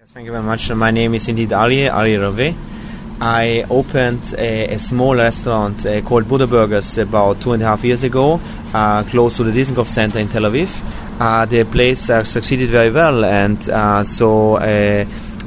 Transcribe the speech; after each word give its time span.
Yes, 0.00 0.12
thank 0.12 0.24
you 0.24 0.32
very 0.32 0.42
much. 0.42 0.70
My 0.70 0.90
name 0.90 1.14
is 1.14 1.28
indeed 1.28 1.52
Ali, 1.52 1.86
Ali 1.86 2.16
Rave. 2.16 2.56
I 3.20 3.66
opened 3.68 4.32
a, 4.38 4.72
a 4.72 4.78
small 4.78 5.14
restaurant 5.14 5.84
uh, 5.84 6.00
called 6.00 6.26
Buddha 6.26 6.46
Burgers 6.46 6.96
about 6.96 7.42
two 7.42 7.52
and 7.52 7.62
a 7.62 7.66
half 7.66 7.84
years 7.84 8.02
ago, 8.02 8.40
uh, 8.72 9.02
close 9.02 9.36
to 9.36 9.44
the 9.44 9.52
Dizengoff 9.52 9.88
Center 9.88 10.18
in 10.18 10.28
Tel 10.28 10.44
Aviv. 10.44 10.70
Uh, 11.20 11.44
the 11.44 11.64
place 11.64 12.08
uh, 12.08 12.24
succeeded 12.24 12.70
very 12.70 12.90
well, 12.90 13.26
and 13.26 13.68
uh, 13.68 14.02
so 14.02 14.56
uh, 14.56 15.04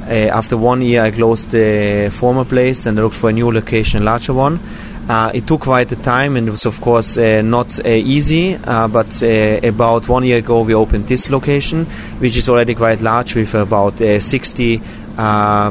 after 0.08 0.56
one 0.56 0.82
year, 0.82 1.02
I 1.02 1.10
closed 1.10 1.50
the 1.50 2.10
former 2.12 2.44
place 2.44 2.86
and 2.86 2.96
looked 2.96 3.16
for 3.16 3.30
a 3.30 3.32
new 3.32 3.50
location, 3.50 4.04
larger 4.04 4.34
one. 4.34 4.60
Uh, 5.08 5.30
it 5.34 5.46
took 5.46 5.60
quite 5.60 5.92
a 5.92 5.96
time 5.96 6.36
and 6.36 6.48
it 6.48 6.50
was, 6.50 6.64
of 6.64 6.80
course, 6.80 7.18
uh, 7.18 7.42
not 7.42 7.78
uh, 7.84 7.88
easy. 7.88 8.56
but 8.56 9.22
about 9.62 10.08
one 10.08 10.24
year 10.24 10.38
ago, 10.38 10.62
we 10.62 10.74
opened 10.74 11.06
this 11.06 11.30
location, 11.30 11.84
which 12.20 12.36
is 12.36 12.48
already 12.48 12.74
quite 12.74 13.00
large 13.00 13.34
with 13.34 13.54
about 13.54 13.98
60 13.98 14.80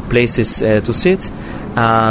places 0.10 0.58
to 0.60 0.94
sit. 0.94 1.32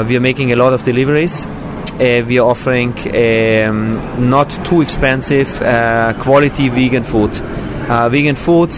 we 0.08 0.16
are 0.16 0.20
making 0.20 0.52
a 0.52 0.56
lot 0.56 0.72
of 0.72 0.82
deliveries. 0.82 1.46
Uh, 1.92 2.24
we 2.26 2.38
are 2.38 2.48
offering 2.48 2.90
um, 3.14 4.30
not 4.30 4.50
too 4.64 4.80
expensive 4.80 5.62
uh, 5.62 6.14
quality 6.20 6.68
vegan 6.70 7.04
food. 7.04 7.30
Uh, 7.88 8.08
vegan 8.08 8.34
food 8.34 8.70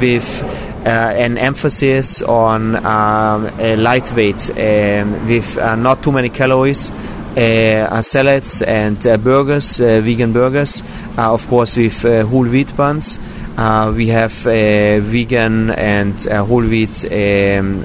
with 0.00 0.42
an 0.84 1.36
emphasis 1.36 2.22
on 2.22 2.74
um, 2.84 3.56
lightweight, 3.58 4.50
um, 4.50 5.28
with 5.28 5.56
not 5.56 6.02
too 6.02 6.10
many 6.10 6.28
calories. 6.28 6.90
Uh, 7.36 8.00
salads 8.00 8.62
and 8.62 9.06
uh, 9.06 9.18
burgers, 9.18 9.78
uh, 9.78 10.00
vegan 10.00 10.32
burgers, 10.32 10.82
of 11.18 11.46
course 11.48 11.76
with 11.76 12.00
whole 12.02 12.46
wheat 12.46 12.74
buns. 12.78 13.18
we 13.94 14.06
have 14.06 14.32
vegan 14.32 15.68
and 15.70 16.24
whole 16.24 16.62
wheat 16.62 17.04
um, 17.04 17.84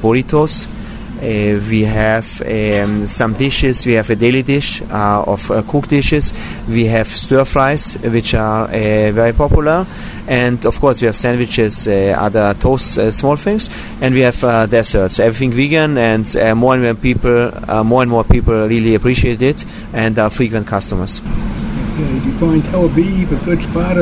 burritos. 0.00 0.66
Uh, 1.16 1.58
we 1.70 1.82
have 1.82 2.42
um, 2.42 3.06
some 3.06 3.32
dishes. 3.34 3.86
We 3.86 3.94
have 3.94 4.10
a 4.10 4.16
daily 4.16 4.42
dish 4.42 4.82
uh, 4.82 5.24
of 5.26 5.50
uh, 5.50 5.62
cooked 5.62 5.88
dishes. 5.88 6.32
We 6.68 6.86
have 6.86 7.08
stir 7.08 7.44
fries, 7.44 7.94
which 7.94 8.34
are 8.34 8.68
very 8.68 9.32
popular, 9.32 9.86
and 10.28 10.64
of 10.66 10.78
course 10.78 11.00
we 11.00 11.06
have 11.06 11.16
sandwiches, 11.16 11.88
other 11.88 12.54
toast, 12.60 12.98
small 13.14 13.36
things, 13.36 13.70
and 14.02 14.14
we 14.14 14.20
have 14.20 14.70
desserts. 14.70 15.18
Everything 15.18 15.52
vegan, 15.52 15.96
and 15.96 16.26
more 16.56 16.74
and 16.74 16.82
more 16.82 16.94
people, 16.94 17.50
more 17.84 18.02
and 18.02 18.10
more 18.10 18.24
people 18.24 18.68
really 18.68 18.94
appreciate 18.94 19.40
it, 19.40 19.64
and 19.94 20.18
are 20.18 20.30
frequent 20.30 20.66
customers. 20.66 21.20
You 21.20 22.32
find 22.38 22.62
Tel 22.66 22.88
Aviv 22.90 23.32
a 23.32 23.44
good 23.44 23.62
spot? 23.62 23.96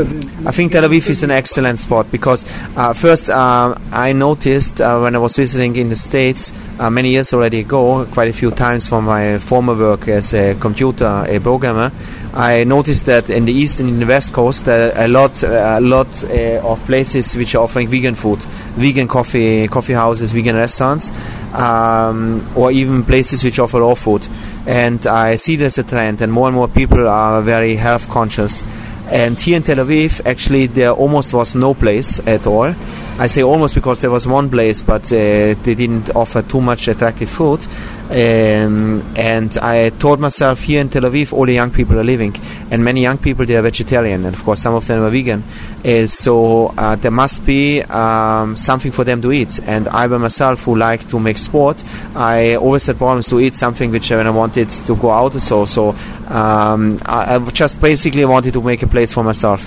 I 0.46 0.50
think 0.50 0.72
Tel 0.72 0.82
Aviv 0.82 1.08
is 1.08 1.22
an 1.22 1.30
excellent 1.30 1.78
spot 1.80 2.12
because 2.12 2.44
uh, 2.76 2.92
first 2.92 3.30
uh, 3.30 3.74
I 3.90 4.12
noticed 4.12 4.78
uh, 4.78 5.00
when 5.00 5.14
I 5.14 5.18
was 5.18 5.36
visiting 5.36 5.74
in 5.76 5.88
the 5.88 5.96
States 5.96 6.52
uh, 6.78 6.90
many 6.90 7.12
years 7.12 7.32
already 7.32 7.60
ago, 7.60 8.04
quite 8.12 8.28
a 8.28 8.32
few 8.34 8.50
times 8.50 8.86
from 8.86 9.06
my 9.06 9.38
former 9.38 9.74
work 9.74 10.06
as 10.06 10.34
a 10.34 10.54
computer 10.56 11.24
a 11.26 11.40
programmer, 11.40 11.90
I 12.34 12.64
noticed 12.64 13.06
that 13.06 13.30
in 13.30 13.46
the 13.46 13.52
east 13.52 13.80
and 13.80 13.88
in 13.88 14.00
the 14.00 14.06
west 14.06 14.34
coast 14.34 14.66
there 14.66 14.92
a 14.94 15.08
lot, 15.08 15.42
a 15.42 15.80
lot 15.80 16.08
uh, 16.24 16.60
of 16.62 16.84
places 16.84 17.34
which 17.36 17.54
are 17.54 17.62
offering 17.62 17.88
vegan 17.88 18.14
food, 18.14 18.40
vegan 18.76 19.08
coffee, 19.08 19.66
coffee 19.68 19.94
houses, 19.94 20.32
vegan 20.32 20.56
restaurants, 20.56 21.10
um, 21.54 22.46
or 22.54 22.70
even 22.70 23.02
places 23.02 23.42
which 23.44 23.58
offer 23.58 23.80
raw 23.80 23.94
food. 23.94 24.28
And 24.66 25.06
I 25.06 25.36
see 25.36 25.56
this 25.56 25.78
a 25.78 25.84
trend, 25.84 26.20
and 26.20 26.30
more 26.30 26.48
and 26.48 26.54
more 26.54 26.68
people 26.68 27.08
are 27.08 27.40
very 27.40 27.76
health 27.76 28.10
conscious 28.10 28.62
and 29.10 29.38
here 29.38 29.56
in 29.56 29.62
Tel 29.62 29.76
Aviv, 29.76 30.24
actually, 30.26 30.66
there 30.66 30.92
almost 30.92 31.32
was 31.34 31.54
no 31.54 31.74
place 31.74 32.20
at 32.26 32.46
all. 32.46 32.74
I 33.16 33.28
say 33.28 33.42
almost 33.42 33.76
because 33.76 34.00
there 34.00 34.10
was 34.10 34.26
one 34.26 34.50
place, 34.50 34.82
but 34.82 35.04
uh, 35.12 35.54
they 35.54 35.74
didn't 35.76 36.10
offer 36.16 36.42
too 36.42 36.60
much 36.60 36.88
attractive 36.88 37.28
food. 37.28 37.64
Um, 38.10 39.02
and 39.16 39.56
I 39.58 39.90
told 39.90 40.20
myself 40.20 40.62
here 40.62 40.80
in 40.80 40.88
Tel 40.88 41.02
Aviv, 41.02 41.32
all 41.32 41.46
the 41.46 41.54
young 41.54 41.70
people 41.70 41.98
are 41.98 42.04
living, 42.04 42.34
and 42.70 42.84
many 42.84 43.02
young 43.02 43.18
people 43.18 43.46
they 43.46 43.56
are 43.56 43.62
vegetarian, 43.62 44.24
and 44.26 44.34
of 44.34 44.42
course 44.44 44.60
some 44.60 44.74
of 44.74 44.86
them 44.86 45.02
are 45.02 45.10
vegan. 45.10 45.44
Uh, 45.84 46.06
so 46.06 46.74
uh, 46.76 46.96
there 46.96 47.10
must 47.10 47.46
be 47.46 47.82
um, 47.82 48.56
something 48.56 48.90
for 48.90 49.04
them 49.04 49.22
to 49.22 49.32
eat. 49.32 49.60
And 49.60 49.86
I, 49.88 50.08
by 50.08 50.18
myself, 50.18 50.64
who 50.64 50.76
like 50.76 51.08
to 51.10 51.20
make 51.20 51.38
sport, 51.38 51.84
I 52.16 52.56
always 52.56 52.84
had 52.86 52.98
problems 52.98 53.28
to 53.28 53.40
eat 53.40 53.54
something 53.54 53.90
which 53.90 54.10
when 54.10 54.26
I 54.26 54.30
wanted 54.30 54.70
to 54.70 54.96
go 54.96 55.10
out. 55.10 55.32
So 55.34 55.64
so 55.64 55.90
um, 56.28 56.98
I, 57.06 57.36
I 57.36 57.38
just 57.50 57.80
basically 57.80 58.24
wanted 58.24 58.54
to 58.54 58.60
make 58.62 58.82
a 58.82 58.86
place 58.94 59.12
for 59.16 59.24
myself 59.24 59.60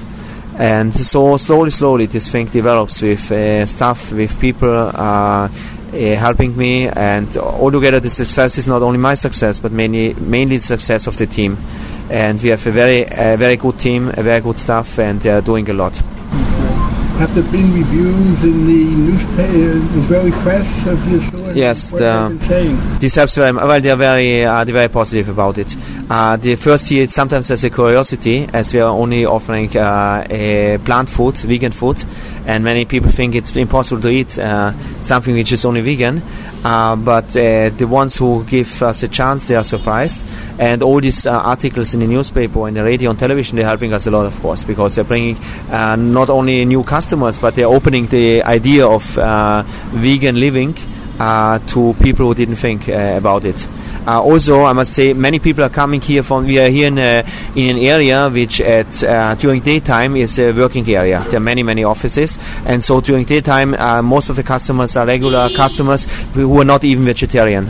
and 0.60 0.96
so 0.96 1.38
slowly 1.38 1.70
slowly 1.70 2.06
this 2.08 2.28
thing 2.32 2.48
develops 2.48 3.02
with 3.02 3.32
uh, 3.32 3.66
stuff 3.66 4.12
with 4.12 4.32
people 4.40 4.70
uh, 4.72 5.48
uh, 5.94 6.16
helping 6.16 6.56
me, 6.58 6.88
and 6.88 7.38
altogether 7.38 8.00
the 8.00 8.10
success 8.10 8.58
is 8.58 8.68
not 8.68 8.82
only 8.82 8.98
my 8.98 9.14
success, 9.14 9.60
but 9.60 9.72
mainly 9.72 10.14
mainly 10.16 10.58
the 10.58 10.64
success 10.64 11.08
of 11.08 11.16
the 11.18 11.26
team. 11.26 11.58
And 12.10 12.42
we 12.42 12.50
have 12.50 12.66
a 12.68 12.72
very 12.72 13.04
a 13.04 13.38
very 13.38 13.58
good 13.58 13.80
team, 13.80 14.10
a 14.10 14.24
very 14.24 14.42
good 14.42 14.58
staff, 14.58 15.00
and 15.00 15.22
they 15.22 15.30
are 15.30 15.42
doing 15.42 15.70
a 15.70 15.74
lot. 15.74 15.96
Have 17.18 17.34
there 17.34 17.52
been 17.52 17.74
reviews 17.74 18.44
in 18.44 18.68
the 18.68 18.86
newspaper, 18.86 19.98
Israeli 19.98 20.32
press 20.44 20.86
of 20.86 21.00
store? 21.24 21.52
Yes, 21.54 21.90
the, 21.90 22.98
this 23.00 23.16
helps 23.16 23.36
very. 23.36 23.52
Well, 23.54 23.82
they 23.82 23.90
are 23.90 23.96
very, 23.96 24.46
uh, 24.46 24.64
they're 24.64 24.74
very 24.74 24.90
positive 24.90 25.30
about 25.30 25.58
it. 25.58 25.76
Uh, 26.10 26.38
the 26.38 26.56
first 26.56 26.90
year, 26.90 27.06
sometimes 27.10 27.52
as 27.52 27.66
a 27.66 27.70
curiosity, 27.70 28.48
as 28.54 28.74
we 28.74 28.80
are 28.80 28.90
only 28.90 29.26
offering 29.26 29.76
uh, 29.76 30.78
plant 30.86 31.10
food, 31.10 31.36
vegan 31.36 31.74
food, 31.74 32.02
and 32.46 32.64
many 32.64 32.86
people 32.86 33.10
think 33.10 33.36
it's 33.36 33.54
impossible 33.58 34.02
to 34.02 34.08
eat 34.08 34.40
uh, 34.40 34.72
something 35.02 35.36
which 35.36 35.52
is 35.52 35.66
only 35.66 35.82
vegan. 35.82 36.22
Uh, 36.64 36.96
but 36.96 37.36
uh, 37.36 37.70
the 37.70 37.86
ones 37.86 38.16
who 38.16 38.42
give 38.46 38.82
us 38.84 39.04
a 39.04 39.08
chance, 39.10 39.46
they 39.48 39.56
are 39.56 39.66
surprised. 39.66 40.26
And 40.58 40.82
all 40.82 41.02
these 41.02 41.26
uh, 41.26 41.42
articles 41.42 41.94
in 41.94 42.00
the 42.00 42.08
newspaper, 42.08 42.70
in 42.70 42.76
the 42.76 42.84
radio, 42.86 43.10
and 43.10 43.20
television, 43.20 43.58
they're 43.58 43.66
helping 43.66 43.92
us 43.92 44.08
a 44.08 44.12
lot, 44.12 44.26
of 44.26 44.40
course, 44.42 44.64
because 44.64 44.96
they're 44.96 45.04
bringing 45.04 45.38
not 45.70 46.30
only 46.30 46.64
new 46.64 46.84
customers, 46.84 47.38
but 47.38 47.56
they're 47.56 47.68
opening 47.68 48.08
the 48.08 48.44
idea 48.44 48.88
of 48.88 49.04
vegan 49.94 50.40
living 50.40 50.74
to 51.18 51.96
people 52.02 52.28
who 52.28 52.36
didn't 52.36 52.56
think 52.56 52.88
about 52.88 53.46
it. 53.46 53.68
Uh, 54.08 54.24
also, 54.24 54.64
I 54.64 54.72
must 54.72 54.94
say, 54.94 55.12
many 55.12 55.38
people 55.38 55.66
are 55.66 55.70
coming 55.70 56.00
here 56.00 56.24
from. 56.24 56.46
We 56.46 56.60
are 56.60 56.70
here 56.70 56.88
in, 56.88 56.98
uh, 56.98 57.28
in 57.56 57.76
an 57.76 57.84
area 57.84 58.30
which, 58.30 58.62
at 58.62 59.04
uh, 59.04 59.36
during 59.36 59.60
daytime, 59.62 60.16
is 60.16 60.40
a 60.40 60.54
working 60.54 60.90
area. 60.90 61.26
There 61.28 61.36
are 61.38 61.42
many, 61.42 61.62
many 61.62 61.84
offices, 61.84 62.40
and 62.66 62.82
so 62.82 63.02
during 63.02 63.26
daytime, 63.26 63.74
uh, 63.74 64.02
most 64.02 64.30
of 64.30 64.38
the 64.38 64.44
customers 64.44 64.96
are 64.96 65.06
regular 65.06 65.50
customers 65.50 66.06
who 66.34 66.62
are 66.62 66.64
not 66.64 66.86
even 66.86 67.04
vegetarian. 67.04 67.70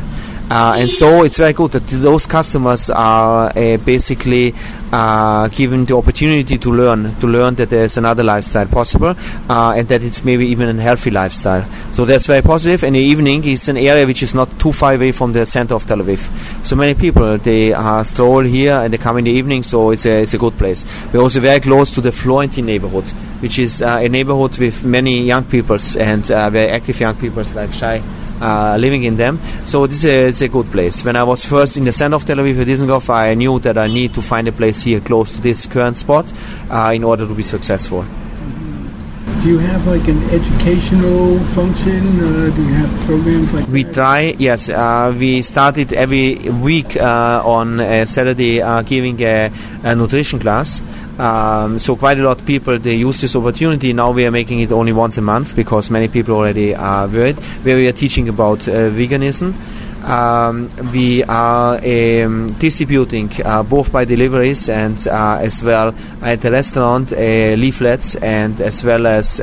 Uh, 0.50 0.76
and 0.78 0.90
so 0.90 1.24
it's 1.24 1.38
very 1.38 1.52
good 1.52 1.72
that 1.72 1.86
those 1.88 2.26
customers 2.26 2.90
are 2.90 3.52
uh, 3.56 3.78
basically 3.78 4.54
uh, 4.94 5.50
given 5.50 5.84
the 5.84 5.96
opportunity 5.96 6.58
to 6.58 6.72
learn, 6.72 7.14
to 7.20 7.28
learn 7.28 7.56
that 7.56 7.70
there's 7.70 7.98
another 7.98 8.24
lifestyle 8.24 8.66
possible, 8.66 9.14
uh, 9.50 9.74
and 9.76 9.90
that 9.90 10.04
it's 10.04 10.24
maybe 10.24 10.48
even 10.48 10.80
a 10.80 10.82
healthy 10.82 11.12
lifestyle. 11.12 11.68
So 11.92 12.06
that's 12.06 12.26
very 12.26 12.42
positive. 12.42 12.84
And 12.84 12.96
the 12.96 13.00
evening 13.00 13.44
is 13.44 13.68
an 13.68 13.76
area 13.76 14.06
which 14.06 14.24
is 14.24 14.34
not 14.34 14.58
too 14.58 14.72
far 14.72 14.94
away 14.94 15.12
from 15.12 15.34
the 15.34 15.46
center 15.46 15.76
of 15.76 15.86
Tel 15.86 15.98
Aviv. 15.98 16.66
So 16.66 16.78
many 16.78 16.94
people 16.94 17.38
they 17.38 17.74
uh, 17.74 18.04
stroll 18.04 18.42
here 18.42 18.76
and 18.76 18.94
they 18.94 18.98
come 18.98 19.18
in 19.18 19.26
the 19.26 19.32
evening, 19.32 19.64
so 19.64 19.92
it's 19.92 20.06
a 20.06 20.22
it's 20.22 20.34
a 20.34 20.38
good 20.38 20.58
place. 20.58 20.86
We're 21.12 21.22
also 21.22 21.42
very 21.42 21.60
close 21.60 21.92
to 21.92 22.02
the 22.02 22.14
Florentine 22.14 22.68
neighborhood, 22.68 23.10
which 23.42 23.60
is 23.60 23.82
uh, 23.82 24.00
a 24.02 24.08
neighborhood 24.08 24.58
with 24.58 24.86
many 24.86 25.24
young 25.24 25.44
peoples 25.44 25.98
and 25.98 26.26
very 26.26 26.70
active 26.70 27.00
young 27.02 27.16
peoples 27.16 27.54
like 27.54 27.74
Shai 27.74 28.02
uh, 28.42 28.78
living 28.80 29.04
in 29.04 29.18
them. 29.18 29.40
So 29.66 29.88
this 29.88 30.04
is 30.04 30.42
a, 30.42 30.48
good 30.48 30.72
place. 30.72 31.04
When 31.04 31.16
I 31.16 31.24
was 31.24 31.46
first 31.46 31.78
in 31.78 31.84
the 31.84 31.92
center 31.92 32.16
of 32.16 32.26
Tel 32.26 32.38
Aviv 32.38 32.66
Dizengoff, 32.66 33.10
I 33.10 33.34
knew 33.34 33.60
that 33.60 33.78
I 33.78 33.88
need 33.88 34.14
to 34.14 34.22
find 34.22 34.48
a 34.48 34.52
place 34.52 34.82
here 34.82 35.00
close 35.00 35.32
to 35.34 35.42
this 35.42 35.66
current 35.66 35.98
spot 35.98 36.32
uh, 36.70 36.92
in 36.96 37.04
order 37.04 37.28
to 37.28 37.34
be 37.34 37.44
successful. 37.44 38.06
Do 39.44 39.50
you 39.54 39.60
have 39.60 39.86
like 39.88 40.08
an 40.08 40.22
educational 40.30 41.40
function? 41.54 42.02
Uh, 42.20 42.50
do 42.56 42.62
you 42.68 42.74
have 42.74 43.06
programs 43.06 43.54
like 43.54 43.68
We 43.68 43.84
that? 43.84 43.94
try, 43.94 44.20
yes. 44.38 44.68
Uh, 44.68 45.16
we 45.18 45.42
started 45.42 45.94
every 45.94 46.36
week 46.50 46.98
uh, 46.98 47.42
on 47.46 47.80
a 47.80 48.06
Saturday 48.06 48.62
uh, 48.62 48.82
giving 48.82 49.22
a, 49.22 49.52
a 49.84 49.96
nutrition 49.96 50.40
class. 50.40 50.82
Um, 51.20 51.80
so 51.80 51.96
quite 51.96 52.20
a 52.20 52.24
lot 52.24 52.42
of 52.42 52.46
people 52.46 52.78
they 52.78 52.96
use 52.96 53.22
this 53.22 53.36
opportunity. 53.36 53.94
Now 53.94 54.12
we 54.12 54.26
are 54.26 54.32
making 54.32 54.60
it 54.60 54.72
only 54.72 54.92
once 54.92 55.18
a 55.18 55.22
month 55.22 55.56
because 55.56 55.90
many 55.90 56.08
people 56.08 56.36
already 56.36 56.76
are 56.76 57.08
worried. 57.08 57.38
Where 57.64 57.78
we 57.78 57.88
are 57.88 57.94
teaching 57.94 58.28
about 58.30 58.68
uh, 58.68 58.90
veganism. 58.92 59.54
Um, 60.04 60.72
we 60.94 61.24
are 61.24 61.76
um, 61.76 62.48
distributing 62.60 63.30
uh, 63.44 63.64
both 63.64 63.92
by 63.92 64.06
deliveries 64.06 64.70
and 64.70 65.06
uh, 65.08 65.40
as 65.42 65.62
well 65.62 65.94
at 66.22 66.42
the 66.42 66.52
restaurant 66.52 67.12
uh, 67.12 67.16
leaflets 67.16 68.16
and 68.16 68.62
as 68.62 68.84
well 68.84 69.06
as 69.06 69.42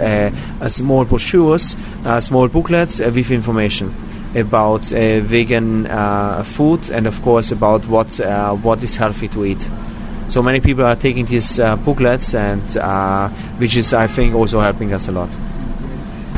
small 0.68 1.04
brochures, 1.04 1.76
small 2.20 2.48
booklets 2.48 3.00
with 3.00 3.30
information 3.30 3.94
about 4.34 4.82
vegan 4.82 5.84
food 6.44 6.90
and 6.90 7.06
of 7.06 7.20
course 7.22 7.52
about 7.52 7.86
what 7.86 8.08
what 8.62 8.82
is 8.82 8.96
healthy 8.96 9.28
to 9.28 9.44
eat. 9.44 9.68
So 10.28 10.42
many 10.42 10.60
people 10.60 10.84
are 10.84 10.96
taking 10.96 11.26
these 11.26 11.58
booklets, 11.84 12.34
and 12.34 12.62
which 13.58 13.76
is, 13.76 13.92
I 13.92 14.06
think, 14.06 14.34
also 14.34 14.60
helping 14.60 14.94
us 14.94 15.08
a 15.08 15.12
lot. 15.12 15.30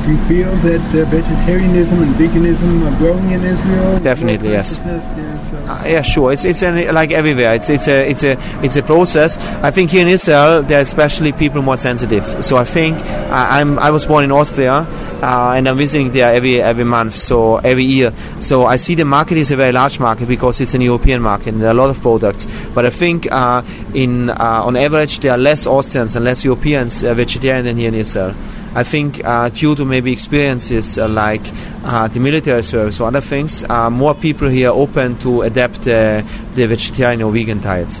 Do 0.07 0.13
you 0.13 0.23
feel 0.23 0.55
that 0.63 0.95
uh, 0.95 1.03
vegetarianism 1.09 2.01
and 2.01 2.15
veganism 2.15 2.89
are 2.89 2.97
growing 2.97 3.29
in 3.29 3.43
Israel? 3.43 3.99
Definitely, 3.99 4.51
yes. 4.51 4.79
Yeah, 4.79 5.37
so. 5.43 5.57
Uh, 5.57 5.83
yeah, 5.85 6.01
sure. 6.01 6.31
It's 6.31 6.45
it's 6.45 6.63
an, 6.63 6.95
like 6.95 7.11
everywhere. 7.11 7.55
It's 7.55 7.69
it's 7.69 7.89
a 7.89 8.09
it's 8.09 8.23
a 8.23 8.37
it's 8.63 8.77
a 8.77 8.83
process. 8.83 9.37
I 9.37 9.69
think 9.71 9.91
here 9.91 10.03
in 10.03 10.07
Israel, 10.07 10.63
there 10.63 10.79
are 10.79 10.81
especially 10.81 11.33
people 11.33 11.61
more 11.61 11.75
sensitive. 11.75 12.23
So 12.39 12.55
I 12.55 12.63
think 12.63 12.95
uh, 12.95 13.47
I'm 13.57 13.77
I 13.79 13.91
was 13.91 14.05
born 14.05 14.23
in 14.23 14.31
Austria, 14.31 14.87
uh, 15.21 15.55
and 15.57 15.67
I'm 15.67 15.75
visiting 15.75 16.13
there 16.13 16.33
every 16.33 16.61
every 16.61 16.85
month, 16.85 17.17
so 17.17 17.57
every 17.57 17.83
year. 17.83 18.13
So 18.39 18.65
I 18.65 18.77
see 18.77 18.95
the 18.95 19.03
market 19.03 19.37
is 19.37 19.51
a 19.51 19.57
very 19.57 19.73
large 19.73 19.99
market 19.99 20.29
because 20.29 20.61
it's 20.61 20.73
an 20.73 20.79
European 20.79 21.21
market. 21.21 21.49
and 21.49 21.59
There 21.61 21.67
are 21.67 21.77
a 21.79 21.81
lot 21.83 21.89
of 21.89 21.99
products, 21.99 22.47
but 22.73 22.85
I 22.85 22.91
think 22.91 23.29
uh, 23.29 23.61
in 23.93 24.29
uh, 24.29 24.63
on 24.63 24.77
average 24.77 25.19
there 25.19 25.33
are 25.33 25.37
less 25.37 25.67
Austrians 25.67 26.15
and 26.15 26.23
less 26.23 26.45
Europeans 26.45 27.03
uh, 27.03 27.13
vegetarian 27.13 27.65
than 27.65 27.75
here 27.75 27.89
in 27.89 27.95
Israel. 27.95 28.33
I 28.75 28.83
think 28.83 29.23
uh, 29.25 29.49
due 29.49 29.75
to 29.75 29.85
maybe 29.85 30.11
experiences 30.13 30.97
uh, 30.99 31.07
like 31.07 31.41
uh, 31.83 32.07
the 32.07 32.19
military 32.19 32.63
service 32.63 32.99
or 32.99 33.07
other 33.07 33.21
things, 33.21 33.63
uh, 33.63 33.89
more 33.89 34.13
people 34.13 34.47
here 34.49 34.69
are 34.69 34.75
open 34.77 35.17
to 35.19 35.41
adapt 35.41 35.81
uh, 35.87 36.21
the 36.55 36.67
vegetarian 36.67 37.21
or 37.23 37.31
vegan 37.31 37.59
diet. 37.61 37.99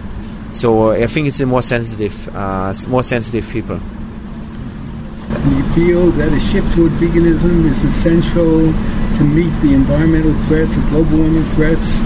So 0.51 0.91
I 0.91 1.07
think 1.07 1.27
it's 1.27 1.39
a 1.39 1.45
more 1.45 1.61
sensitive, 1.63 2.15
uh, 2.35 2.73
more 2.87 3.03
sensitive 3.03 3.47
people. 3.49 3.79
Do 3.79 5.55
you 5.55 5.63
feel 5.73 6.11
that 6.11 6.31
a 6.31 6.39
shift 6.39 6.73
toward 6.75 6.91
veganism 6.93 7.65
is 7.65 7.83
essential 7.83 8.71
to 9.17 9.23
meet 9.23 9.49
the 9.61 9.73
environmental 9.73 10.33
threats, 10.45 10.75
the 10.75 10.81
global 10.89 11.17
warming 11.17 11.43
threats 11.55 12.01
uh, 12.01 12.05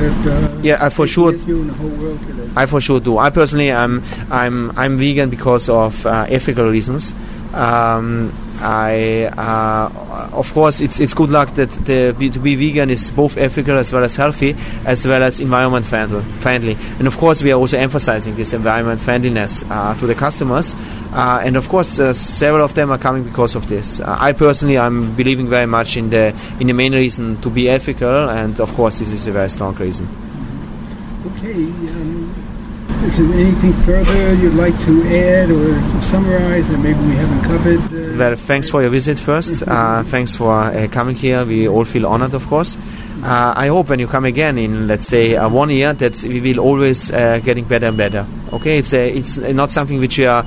that 0.00 0.50
uh, 0.54 0.60
Yeah, 0.62 0.78
I 0.80 0.90
for 0.90 1.06
sure- 1.06 1.32
Israel 1.34 1.64
the 1.64 1.72
whole 1.74 1.90
world 1.90 2.20
today? 2.26 2.48
I 2.56 2.66
for 2.66 2.80
sure 2.80 3.00
do. 3.00 3.18
I 3.18 3.30
personally 3.30 3.70
am 3.70 4.02
I'm 4.30 4.70
I'm 4.78 4.96
vegan 4.96 5.28
because 5.30 5.68
of 5.68 6.06
uh, 6.06 6.26
ethical 6.28 6.68
reasons. 6.70 7.14
Um, 7.54 8.32
I 8.62 9.24
uh, 9.36 10.30
of 10.32 10.52
course 10.54 10.80
it's 10.80 11.00
it's 11.00 11.14
good 11.14 11.30
luck 11.30 11.54
that 11.56 11.70
the, 11.84 12.14
to 12.32 12.38
be 12.38 12.54
vegan 12.54 12.90
is 12.90 13.10
both 13.10 13.36
ethical 13.36 13.76
as 13.76 13.92
well 13.92 14.04
as 14.04 14.14
healthy 14.14 14.54
as 14.86 15.04
well 15.04 15.22
as 15.22 15.40
environment 15.40 15.84
friendly. 15.84 16.76
And 16.98 17.06
of 17.08 17.18
course 17.18 17.42
we 17.42 17.50
are 17.50 17.58
also 17.58 17.76
emphasizing 17.76 18.36
this 18.36 18.52
environment 18.52 19.00
friendliness 19.00 19.64
uh, 19.68 19.98
to 19.98 20.06
the 20.06 20.14
customers. 20.14 20.74
Uh, 21.12 21.42
and 21.42 21.56
of 21.56 21.68
course 21.68 21.98
uh, 21.98 22.12
several 22.12 22.64
of 22.64 22.74
them 22.74 22.92
are 22.92 22.98
coming 22.98 23.24
because 23.24 23.56
of 23.56 23.68
this. 23.68 23.98
Uh, 24.00 24.16
I 24.18 24.32
personally 24.32 24.78
I'm 24.78 25.14
believing 25.16 25.48
very 25.48 25.66
much 25.66 25.96
in 25.96 26.10
the 26.10 26.34
in 26.60 26.68
the 26.68 26.74
main 26.74 26.94
reason 26.94 27.40
to 27.42 27.50
be 27.50 27.68
ethical, 27.68 28.30
and 28.30 28.60
of 28.60 28.72
course 28.74 29.00
this 29.00 29.10
is 29.10 29.26
a 29.26 29.32
very 29.32 29.50
strong 29.50 29.74
reason. 29.74 30.06
Okay. 31.26 31.54
Um, 31.54 32.51
is 33.04 33.18
there 33.18 33.32
anything 33.38 33.72
further 33.84 34.34
you'd 34.34 34.54
like 34.54 34.76
to 34.84 35.02
add 35.08 35.50
or 35.50 36.02
summarize 36.02 36.68
that 36.68 36.78
maybe 36.78 36.98
we 37.00 37.14
haven't 37.16 37.42
covered? 37.42 37.80
Uh, 37.80 38.18
Well, 38.18 38.36
thanks 38.36 38.70
for 38.70 38.80
your 38.82 38.90
visit 38.90 39.18
first. 39.18 39.62
Uh, 39.72 40.02
thanks 40.04 40.36
for 40.36 40.52
uh, 40.52 40.86
coming 40.90 41.16
here. 41.16 41.44
We 41.44 41.66
all 41.68 41.84
feel 41.84 42.06
honored, 42.06 42.34
of 42.34 42.46
course. 42.46 42.76
Uh, 43.22 43.54
I 43.56 43.68
hope 43.68 43.88
when 43.88 44.00
you 44.00 44.06
come 44.06 44.24
again 44.24 44.58
in, 44.58 44.86
let's 44.86 45.06
say, 45.06 45.36
uh, 45.36 45.48
one 45.48 45.70
year, 45.70 45.92
that 45.94 46.22
we 46.22 46.40
will 46.40 46.58
always 46.60 47.10
uh, 47.10 47.38
getting 47.44 47.64
better 47.64 47.86
and 47.86 47.96
better. 47.96 48.26
Okay, 48.52 48.78
it's 48.78 48.92
it's 48.92 49.38
not 49.38 49.70
something 49.70 49.98
which 50.00 50.18
we 50.18 50.26
are 50.26 50.44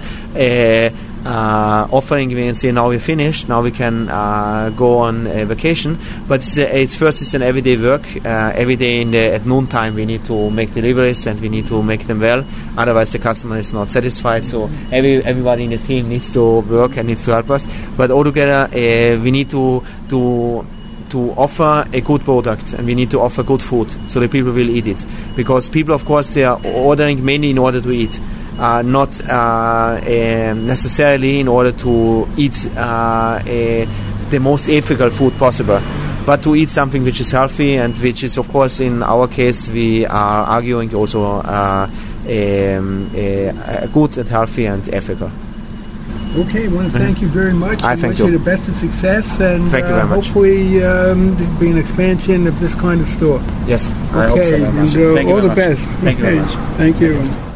uh, 1.36 1.66
uh, 1.76 1.88
offering. 1.92 2.30
We 2.30 2.46
can 2.46 2.56
say 2.56 2.72
now 2.72 2.90
we're 2.90 3.00
finished. 3.00 3.50
Now 3.50 3.62
we 3.62 3.72
can 3.72 4.10
uh, 4.10 4.70
go 4.76 5.00
on 5.00 5.28
a 5.28 5.46
vacation. 5.46 5.98
But 6.28 6.42
it's, 6.42 6.58
a, 6.58 6.82
it's 6.82 6.96
first 6.96 7.22
it's 7.22 7.34
an 7.34 7.42
everyday 7.42 7.78
work. 7.78 8.04
Uh, 8.26 8.52
every 8.56 8.76
day 8.76 9.02
in 9.02 9.12
the 9.12 9.34
at 9.38 9.46
noon 9.46 9.68
time 9.68 9.96
we 9.96 10.06
need 10.06 10.26
to 10.26 10.50
make 10.50 10.74
deliveries 10.74 11.28
and 11.28 11.40
we 11.42 11.50
need 11.50 11.68
to 11.68 11.84
make 11.84 12.08
them 12.08 12.20
well. 12.20 12.46
Otherwise 12.78 13.12
the 13.12 13.20
customer 13.20 13.58
is 13.58 13.74
not 13.74 13.90
satisfied. 13.92 14.46
So 14.46 14.70
every 14.92 15.24
everybody 15.24 15.66
in 15.66 15.72
the 15.72 15.78
team 15.78 16.10
needs 16.10 16.34
to 16.34 16.62
work 16.62 16.98
and 16.98 17.08
needs 17.08 17.26
to 17.26 17.32
help 17.32 17.50
us. 17.50 17.68
But 17.98 18.12
altogether 18.12 18.70
uh, 18.72 19.22
we 19.22 19.32
need 19.32 19.50
to 19.52 19.84
to 20.10 20.66
to 21.10 21.32
offer 21.38 21.86
a 21.94 22.02
good 22.02 22.22
product 22.22 22.74
and 22.74 22.86
we 22.88 22.96
need 22.96 23.12
to 23.12 23.20
offer 23.20 23.44
good 23.44 23.62
food 23.62 23.88
so 24.10 24.20
the 24.20 24.28
people 24.28 24.52
will 24.52 24.70
eat 24.70 24.88
it 24.88 25.06
because 25.36 25.70
people 25.70 25.94
of 25.94 26.04
course 26.04 26.34
they 26.34 26.44
are 26.44 26.60
ordering 26.66 27.24
mainly 27.24 27.52
in 27.52 27.58
order 27.60 27.80
to 27.80 27.92
eat 27.92 28.20
uh, 28.60 28.82
not 28.82 29.10
uh, 29.30 30.00
um, 30.02 30.68
necessarily 30.68 31.40
in 31.40 31.48
order 31.48 31.72
to 31.72 32.28
eat 32.38 32.68
uh, 32.78 33.42
a, 33.46 33.86
the 34.30 34.40
most 34.40 34.70
ethical 34.70 35.10
food 35.10 35.34
possible 35.38 35.80
but 36.26 36.42
to 36.42 36.56
eat 36.56 36.72
something 36.72 37.04
which 37.04 37.20
is 37.22 37.32
healthy 37.32 37.76
and 37.76 37.98
which 38.00 38.24
is 38.24 38.38
of 38.38 38.48
course 38.50 38.80
in 38.80 39.04
our 39.04 39.28
case 39.28 39.68
we 39.70 40.06
are 40.06 40.46
arguing 40.46 40.94
also 40.96 41.24
uh, 41.24 41.88
um, 42.28 43.10
good 43.94 44.18
and 44.18 44.30
healthy 44.30 44.66
and 44.66 44.88
ethical 44.94 45.32
Okay, 46.38 46.66
I 46.66 46.68
want 46.68 46.92
to 46.92 47.00
thank 47.00 47.22
you 47.22 47.30
very 47.30 47.54
much. 47.54 47.82
I 47.82 47.96
thank 47.96 48.12
wish 48.12 48.20
you. 48.20 48.26
you 48.26 48.38
the 48.38 48.44
best 48.44 48.68
of 48.68 48.76
success, 48.76 49.40
and 49.40 49.72
you 49.72 49.78
uh, 49.78 50.06
much. 50.06 50.26
hopefully 50.28 50.84
um, 50.84 51.34
there'll 51.38 51.60
be 51.62 51.72
an 51.72 51.78
expansion 51.78 52.46
of 52.46 52.60
this 52.60 52.76
kind 52.76 53.00
of 53.00 53.08
store. 53.08 53.40
yes 53.68 53.90
I 54.12 54.28
hope 54.28 54.44
so 54.44 54.56
okay, 54.56 54.60
very 54.60 54.74
much. 54.74 54.96
and 54.96 55.12
uh, 55.12 55.16
Thank 55.16 55.28
you 55.30 55.34
all 55.34 55.42
the 55.42 55.48
much. 55.48 55.56
best. 55.56 55.84
thank 56.04 56.18
you 56.20 56.26
very 56.26 56.40
Okay, 56.40 56.56
much 56.56 56.78
Thank 56.78 57.00
you. 57.00 57.55